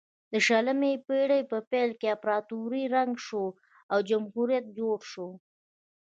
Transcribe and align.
د 0.31 0.33
شلمې 0.47 0.93
پیړۍ 1.05 1.41
په 1.51 1.57
پیل 1.71 1.89
کې 1.99 2.07
امپراتوري 2.15 2.83
ړنګه 2.93 3.21
شوه 3.27 3.49
او 3.91 3.99
جمهوریت 4.09 4.65
جوړ 4.79 4.97
شو. 5.11 5.29